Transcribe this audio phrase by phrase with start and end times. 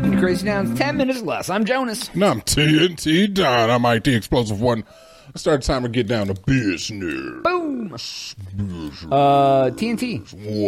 [0.00, 1.50] welcome to Crazy Town's 10 Minutes Less.
[1.50, 2.08] I'm Jonas.
[2.14, 3.68] And I'm TNT Don.
[3.68, 4.82] I'm IT Explosive One.
[5.26, 7.42] Let's start time to get down to business.
[7.42, 7.92] Boom!
[7.92, 10.22] Uh, TNT.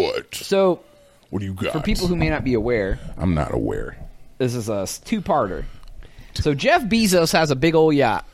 [0.04, 0.34] What?
[0.34, 0.80] So,
[1.30, 1.72] What do you got?
[1.72, 3.96] for people who may not be aware, I'm not aware.
[4.36, 5.64] this is a two-parter.
[6.34, 8.26] So, Jeff Bezos has a big old yacht.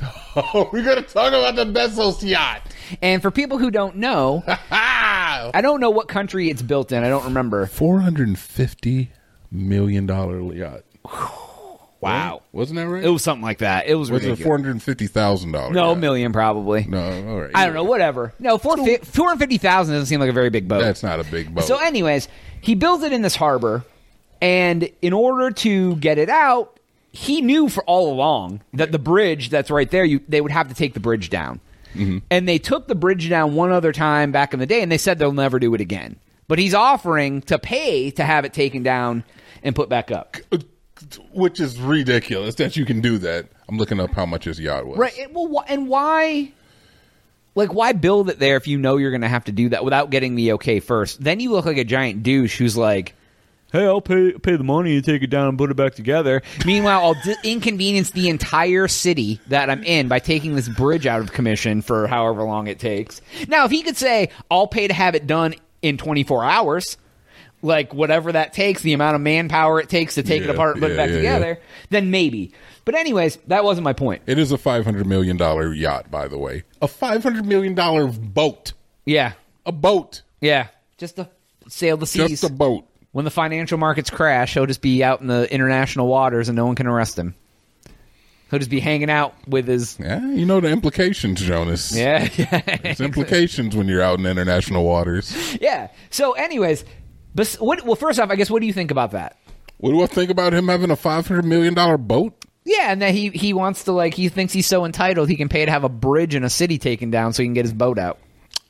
[0.34, 2.62] Oh, we're gonna talk about the Bezos yacht.
[3.02, 7.04] And for people who don't know, I don't know what country it's built in.
[7.04, 7.66] I don't remember.
[7.66, 9.12] four hundred and fifty
[9.52, 10.82] million dollar yacht.
[12.02, 12.42] Wow.
[12.50, 13.04] Wasn't that right?
[13.04, 13.86] It was something like that.
[13.86, 14.44] It was was it ridiculous.
[14.44, 15.72] four hundred fifty thousand dollars?
[15.72, 16.84] no, million probably.
[16.84, 17.52] No, all right.
[17.54, 18.34] I don't know, whatever.
[18.40, 20.80] No, 250,000 doesn't seem like a very big boat.
[20.80, 21.62] That's not a big boat.
[21.62, 22.26] So, anyways,
[22.60, 23.84] he builds it in this harbor,
[24.40, 26.80] and in order to get it out,
[27.12, 30.68] he knew for all along that the bridge that's right there, you they would have
[30.68, 31.60] to take the bridge down.
[31.94, 32.18] Mm-hmm.
[32.30, 34.98] And they took the bridge down one other time back in the day, and they
[34.98, 36.16] said they'll never do it again.
[36.48, 39.22] But he's offering to pay to have it taken down
[39.62, 40.36] and put back up.
[41.32, 43.46] which is ridiculous that you can do that.
[43.68, 44.98] I'm looking up how much his yacht was.
[44.98, 45.16] Right.
[45.18, 46.52] it- Well, and why?
[47.54, 49.84] Like, why build it there if you know you're going to have to do that
[49.84, 51.22] without getting the okay first?
[51.22, 53.14] Then you look like a giant douche who's like,
[53.72, 56.40] "Hey, I'll pay pay the money and take it down and put it back together."
[56.64, 61.20] Meanwhile, I'll di- inconvenience the entire city that I'm in by taking this bridge out
[61.20, 63.20] of commission for however long it takes.
[63.48, 66.96] Now, if he could say, "I'll pay to have it done in 24 hours,"
[67.62, 70.82] like whatever that takes, the amount of manpower it takes to take it apart and
[70.82, 71.60] put it back yeah, together,
[71.90, 72.52] then maybe.
[72.84, 74.22] But anyways, that wasn't my point.
[74.26, 76.64] It is a five hundred million dollar yacht, by the way.
[76.82, 78.72] A five hundred million dollar boat.
[79.04, 79.32] Yeah.
[79.64, 80.22] A boat.
[80.40, 81.28] Yeah, just to
[81.68, 82.40] sail the seas.
[82.40, 82.84] Just a boat.
[83.12, 86.66] when the financial markets crash, he'll just be out in the international waters and no
[86.66, 87.36] one can arrest him.
[88.50, 89.96] He'll just be hanging out with his.
[89.98, 91.96] Yeah, you know the implications, Jonas.
[91.96, 95.56] Yeah, yeah, There's implications when you're out in international waters.
[95.60, 95.88] yeah.
[96.10, 96.84] So, anyways,
[97.58, 99.36] what, well, first off, I guess, what do you think about that?
[99.78, 102.44] What do I think about him having a five hundred million dollar boat?
[102.64, 105.48] Yeah, and that he he wants to like he thinks he's so entitled he can
[105.48, 107.72] pay to have a bridge in a city taken down so he can get his
[107.72, 108.18] boat out.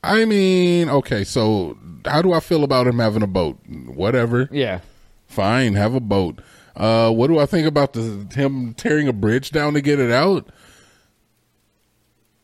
[0.03, 3.59] I mean, okay, so how do I feel about him having a boat?
[3.69, 4.49] Whatever.
[4.51, 4.81] Yeah.
[5.27, 6.41] Fine, have a boat.
[6.75, 10.11] Uh, what do I think about the him tearing a bridge down to get it
[10.11, 10.49] out?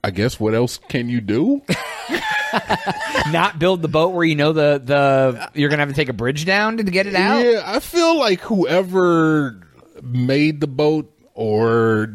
[0.04, 1.62] I guess what else can you do?
[3.30, 6.14] Not build the boat where you know the the you're gonna have to take a
[6.14, 7.44] bridge down to get it out.
[7.44, 9.60] Yeah, I feel like whoever
[10.02, 12.12] made the boat or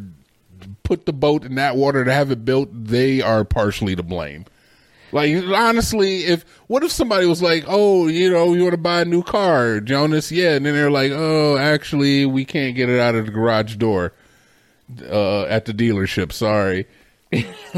[0.84, 4.46] put the boat in that water to have it built, they are partially to blame.
[5.12, 9.02] Like honestly, if what if somebody was like, "Oh, you know, you want to buy
[9.02, 13.00] a new car, Jonas?" Yeah, and then they're like, "Oh, actually, we can't get it
[13.00, 14.14] out of the garage door
[15.08, 16.32] uh, at the dealership.
[16.32, 16.88] Sorry."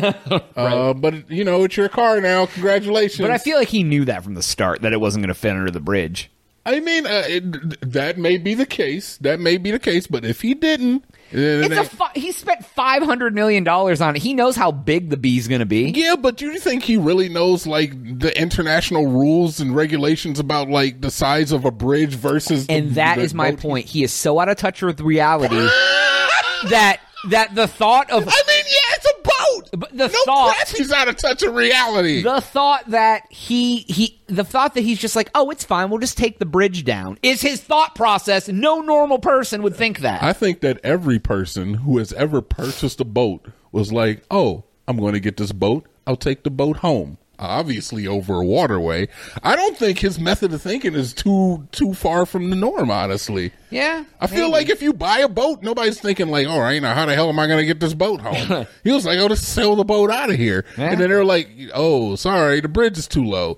[0.56, 2.46] uh, but you know, it's your car now.
[2.48, 3.22] Congratulations.
[3.22, 5.40] But I feel like he knew that from the start that it wasn't going to
[5.40, 6.30] fit under the bridge.
[6.68, 9.18] I mean, uh, it, that may be the case.
[9.18, 10.08] That may be the case.
[10.08, 14.16] But if he didn't, then It's a fi- he spent five hundred million dollars on
[14.16, 14.24] it.
[14.24, 15.92] He knows how big the bee's going to be.
[15.92, 16.16] yeah.
[16.16, 21.02] But do you think he really knows like the international rules and regulations about like
[21.02, 22.66] the size of a bridge versus?
[22.68, 23.60] And the, that the is my boat?
[23.60, 23.86] point.
[23.86, 25.56] He is so out of touch with reality
[26.70, 27.00] that
[27.30, 29.65] that the thought of I mean, yeah, it's a boat.
[29.76, 32.22] But the no thought- crap, he's out of touch of reality.
[32.24, 35.90] the thought that he he the thought that he's just like, oh, it's fine.
[35.90, 37.18] We'll just take the bridge down.
[37.24, 38.48] Is his thought process.
[38.48, 40.24] No normal person would think that.
[40.24, 44.98] I think that every person who has ever purchased a boat was like, "Oh, I'm
[44.98, 45.86] going to get this boat.
[46.08, 49.08] I'll take the boat home." Obviously, over a waterway.
[49.44, 52.90] I don't think his method of thinking is too too far from the norm.
[52.90, 54.52] Honestly, yeah, I feel maybe.
[54.52, 57.30] like if you buy a boat, nobody's thinking like, "All right, now how the hell
[57.30, 59.84] am I going to get this boat home?" he was like, "Oh, just sail the
[59.84, 60.92] boat out of here," Yeah.
[60.92, 63.58] and then they're like, "Oh, sorry, the bridge is too low."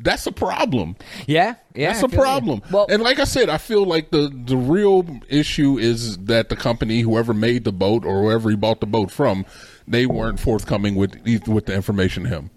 [0.00, 0.94] That's a problem.
[1.26, 1.92] yeah, yeah.
[1.92, 2.62] That's I a problem.
[2.70, 6.56] Well, and like I said, I feel like the the real issue is that the
[6.56, 9.44] company, whoever made the boat or whoever he bought the boat from,
[9.88, 11.16] they weren't forthcoming with
[11.48, 12.50] with the information to him.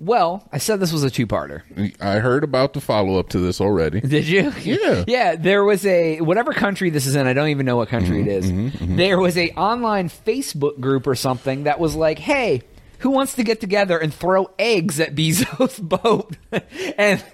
[0.00, 1.62] Well, I said this was a two-parter.
[2.00, 4.00] I heard about the follow up to this already.
[4.00, 4.52] Did you?
[4.62, 4.76] Yeah.
[5.08, 8.20] Yeah, there was a whatever country this is in, I don't even know what country
[8.20, 8.50] mm-hmm, it is.
[8.50, 8.96] Mm-hmm, mm-hmm.
[8.96, 12.62] There was a online Facebook group or something that was like, "Hey,
[12.98, 16.36] who wants to get together and throw eggs at Bezos' boat?"
[16.98, 17.24] and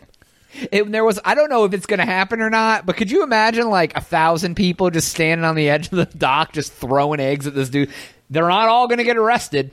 [0.70, 3.10] it, there was I don't know if it's going to happen or not, but could
[3.10, 6.72] you imagine like a thousand people just standing on the edge of the dock just
[6.72, 7.90] throwing eggs at this dude?
[8.30, 9.72] They're not all going to get arrested.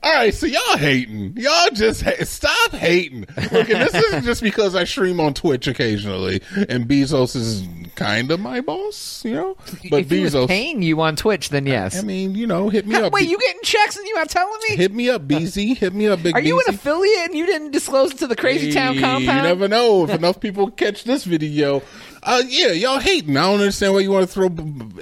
[0.00, 1.34] All right, so y'all hating.
[1.36, 3.22] Y'all just ha- stop hating.
[3.36, 7.66] Look, and this isn't just because I stream on Twitch occasionally, and Bezos is
[7.96, 9.56] kind of my boss, you know.
[9.90, 11.98] But if Bezos, paying you on Twitch, then yes.
[11.98, 13.12] I mean, you know, hit me up.
[13.12, 14.76] Wait, Be- you getting checks and you not telling me?
[14.76, 15.76] hit me up, BZ.
[15.76, 16.68] Hit me up, Big Are you BZ.
[16.68, 19.26] an affiliate and you didn't disclose it to the Crazy Town Hey, compound?
[19.26, 21.82] You never know if enough people catch this video.
[22.22, 23.36] Uh, yeah, y'all hating.
[23.36, 24.48] I don't understand why you want to throw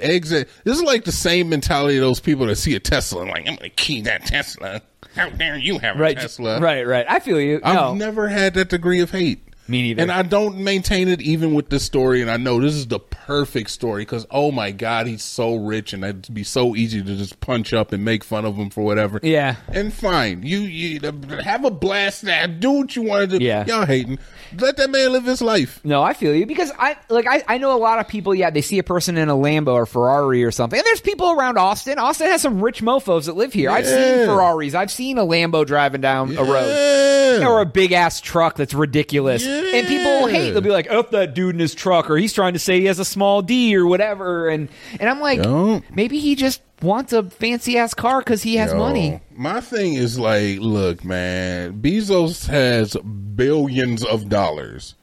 [0.01, 0.47] eggs at.
[0.63, 3.47] This is like the same mentality of those people that see a Tesla and like,
[3.47, 4.81] I'm going to key that Tesla.
[5.15, 6.59] How dare you have a right, Tesla?
[6.59, 7.05] right, right.
[7.09, 7.59] I feel you.
[7.63, 9.46] I've no, never had that degree of hate.
[9.67, 10.01] Me neither.
[10.01, 12.21] And I don't maintain it even with this story.
[12.21, 15.93] And I know this is the perfect story because, oh my God, he's so rich
[15.93, 18.83] and it'd be so easy to just punch up and make fun of him for
[18.83, 19.19] whatever.
[19.23, 19.57] Yeah.
[19.67, 20.43] And fine.
[20.43, 20.99] You, you
[21.43, 22.47] have a blast now.
[22.47, 23.43] Do what you want to do.
[23.43, 23.65] Yeah.
[23.65, 24.19] Y'all hating.
[24.57, 25.81] Let that man live his life.
[25.83, 28.33] No, I feel you because I like I, I know a lot of people.
[28.33, 31.31] Yeah, they see a person in a Lambo or Ferrari or something, and there's people
[31.31, 31.99] around Austin.
[31.99, 33.69] Austin has some rich mofo's that live here.
[33.69, 34.73] I've seen Ferraris.
[34.73, 37.16] I've seen a Lambo driving down a road.
[37.41, 37.47] Yeah.
[37.49, 40.51] Or a big ass truck that's ridiculous, and people will hate.
[40.51, 42.85] They'll be like, "F that dude in his truck," or he's trying to say he
[42.85, 44.47] has a small D or whatever.
[44.49, 44.69] And
[44.99, 45.83] and I'm like, Don't.
[45.95, 49.19] maybe he just wants a fancy ass car because he has Yo, money.
[49.35, 52.95] My thing is like, look, man, Bezos has
[53.35, 54.95] billions of dollars.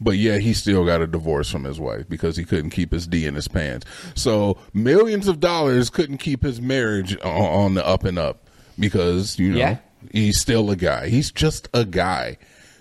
[0.00, 3.06] But yeah, he still got a divorce from his wife because he couldn't keep his
[3.08, 3.84] D in his pants.
[4.14, 8.48] So millions of dollars couldn't keep his marriage on, on the up and up
[8.78, 9.78] because you know Yeah.
[10.12, 11.08] He's still a guy.
[11.08, 12.38] He's just a guy.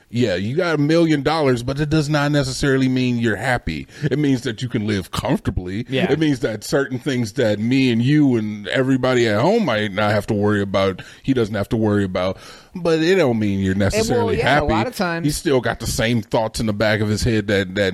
[0.09, 3.87] Yeah, you got a million dollars, but it does not necessarily mean you're happy.
[4.03, 5.85] It means that you can live comfortably.
[5.89, 6.09] Yeah.
[6.09, 10.11] It means that certain things that me and you and everybody at home might not
[10.11, 12.37] have to worry about, he doesn't have to worry about.
[12.73, 14.67] But it don't mean you're necessarily yeah, a happy.
[14.67, 17.47] lot of times- he's still got the same thoughts in the back of his head
[17.47, 17.93] that that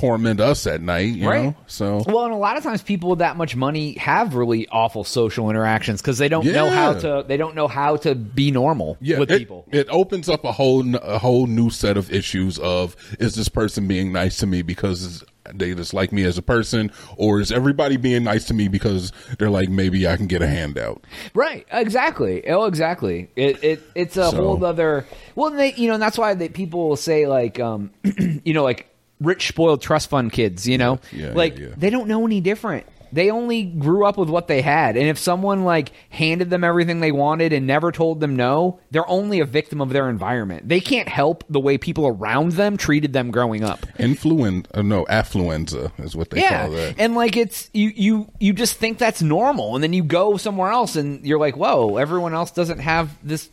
[0.00, 1.14] torment us at night.
[1.14, 1.44] You Right.
[1.44, 4.66] know, so Well, and a lot of times people with that much money have really
[4.68, 8.50] awful social interactions because they don't know how to they don't know how to be
[8.50, 9.66] normal yeah, with it, people.
[9.70, 13.86] It opens up a whole a whole new set of issues of is this person
[13.86, 17.96] being nice to me because they just like me as a person, or is everybody
[17.96, 21.02] being nice to me because they're like maybe I can get a handout?
[21.34, 22.48] Right, exactly.
[22.48, 23.30] Oh, exactly.
[23.36, 25.06] It, it it's a So- whole other.
[25.34, 27.90] Well, they, you know, and that's why they, people will say like, um,
[28.44, 28.86] you know, like
[29.20, 30.66] rich spoiled trust fund kids.
[30.66, 31.68] You know, Yeah, yeah, like yeah.
[31.76, 32.86] they don't know any different.
[33.12, 37.00] They only grew up with what they had, and if someone like handed them everything
[37.00, 40.68] they wanted and never told them no, they're only a victim of their environment.
[40.68, 43.80] They can't help the way people around them treated them growing up.
[43.98, 46.94] Influen uh, no, affluenza is what they Yeah, call that.
[46.98, 50.70] and like it's you you you just think that's normal, and then you go somewhere
[50.70, 53.50] else, and you're like, whoa, everyone else doesn't have this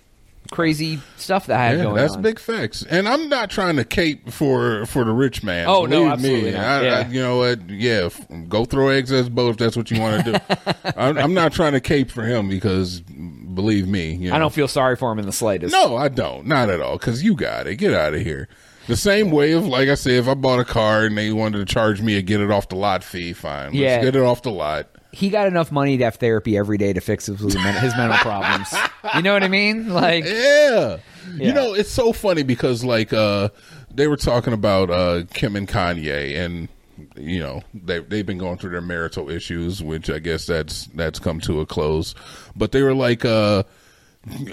[0.51, 2.21] crazy stuff that I had Yeah, going that's on.
[2.21, 5.67] That's big facts, and I'm not trying to cape for for the rich man.
[5.67, 6.57] Oh, no, absolutely me.
[6.57, 6.83] not.
[6.85, 7.69] I, I, you know what?
[7.69, 10.55] Yeah, f- go throw eggs at his boat if that's what you want to do.
[10.97, 14.67] I'm, I'm not trying to cape for him because, believe me, you I don't feel
[14.67, 15.71] sorry for him in the slightest.
[15.73, 16.47] No, I don't.
[16.47, 16.97] Not at all.
[16.97, 17.75] Because you got it.
[17.77, 18.47] Get out of here.
[18.87, 21.57] The same way of like I said, if I bought a car and they wanted
[21.57, 23.67] to charge me a get it off the lot fee, fine.
[23.67, 24.01] Let's Yeah.
[24.01, 24.87] get it off the lot.
[25.17, 28.71] He got enough money to have therapy every day to fix his, his mental problems.
[29.15, 29.89] You know what I mean?
[29.89, 30.97] Like, Yeah.
[31.35, 31.47] Yeah.
[31.47, 33.49] You know, it's so funny because like uh
[33.93, 36.69] they were talking about uh Kim and Kanye and
[37.17, 41.19] you know, they they've been going through their marital issues, which I guess that's that's
[41.19, 42.15] come to a close.
[42.55, 43.63] But they were like uh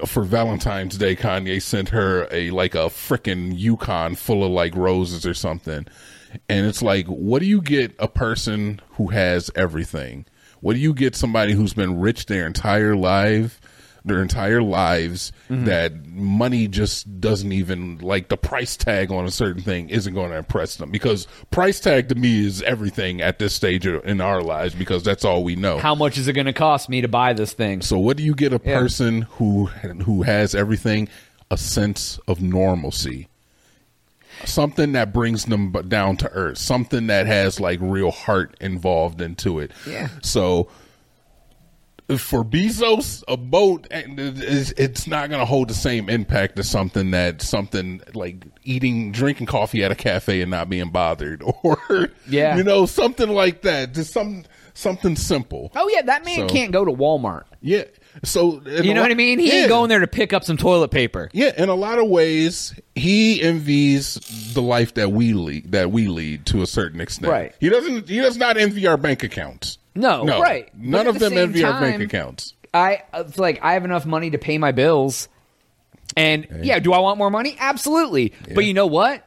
[0.05, 5.25] for Valentine's Day, Kanye sent her a like a freaking Yukon full of like roses
[5.25, 5.87] or something.
[6.49, 10.27] And it's like, what do you get a person who has everything?
[10.65, 13.61] What do you get somebody who's been rich their entire life,
[14.03, 15.67] their entire lives, mm-hmm.
[15.67, 20.31] that money just doesn't even like the price tag on a certain thing isn't going
[20.31, 24.41] to impress them because price tag to me is everything at this stage in our
[24.41, 25.77] lives because that's all we know.
[25.77, 27.83] how much is it going to cost me to buy this thing?
[27.83, 28.79] So what do you get a Yeah.
[28.79, 31.11] person who who has everything?
[31.51, 33.29] A sense of normalcy.
[34.45, 36.59] Something that brings them down to earth.
[36.59, 39.71] Something that has like real heart involved into it.
[39.87, 40.09] Yeah.
[40.23, 40.69] So
[42.19, 47.41] for Bezos, a boat it's not going to hold the same impact as something that
[47.41, 52.57] something like eating, drinking coffee at a cafe and not being bothered, or Yeah.
[52.57, 53.95] you know, something like that.
[53.95, 55.73] Just some something simple.
[55.75, 57.45] Oh yeah, that man So- can't go to Walmart.
[57.63, 57.85] Yeah.
[58.23, 59.39] So You know lo- what I mean?
[59.39, 59.55] He yeah.
[59.61, 61.29] ain't going there to pick up some toilet paper.
[61.33, 64.15] Yeah, in a lot of ways, he envies
[64.55, 65.73] the life that we lead.
[65.73, 67.31] That we lead to a certain extent.
[67.31, 67.55] Right.
[67.61, 68.09] He doesn't.
[68.09, 69.79] He does not envy our bank accounts.
[69.97, 70.41] No, No.
[70.41, 70.69] right.
[70.77, 72.55] None of the them envy our bank accounts.
[72.73, 75.29] I it's like I have enough money to pay my bills,
[76.17, 77.57] and yeah, do I want more money?
[77.59, 78.33] Absolutely.
[78.55, 79.27] But you know what?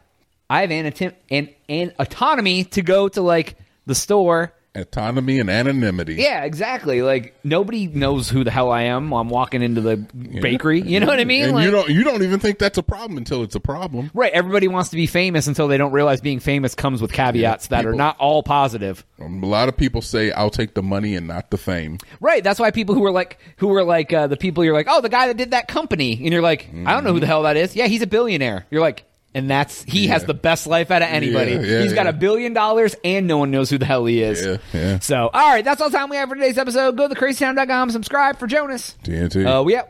[0.49, 6.15] I have an, an, an autonomy to go to like the store Autonomy and anonymity.
[6.15, 7.01] Yeah, exactly.
[7.01, 9.09] Like nobody knows who the hell I am.
[9.09, 10.81] while I'm walking into the bakery.
[10.81, 11.43] You know what I mean?
[11.45, 14.11] And Like- you don't you don't even think that's a problem until it's a problem.
[14.13, 14.31] Right.
[14.33, 17.85] Everybody wants to be famous until they don't realize being famous comes with caveats that
[17.85, 19.05] are not all positive.
[19.19, 22.43] Um, a lot of people say, "I'll take the money and not the fame." Right.
[22.43, 25.01] That's why people who are like, who are like, uh, the people you're like, oh,
[25.01, 26.13] the guy that did that company.
[26.13, 27.75] And you're like, I don't know who the hell that is.
[27.75, 28.65] Yeah, he's a billionaire.
[28.69, 29.03] You're like,
[29.37, 31.51] and that's, he has the best life out of anybody.
[31.51, 34.23] Yeah, yeah, He's got a billion dollars and no one knows who the hell he
[34.23, 34.43] is.
[34.43, 34.99] Yeah, yeah.
[34.99, 35.63] So, all right.
[35.63, 36.97] That's all the time we have for today's episode.
[36.97, 38.95] Go to thecrazytown.com, subscribe for Jonas.
[39.03, 39.45] TNT.
[39.45, 39.89] Uh, we out.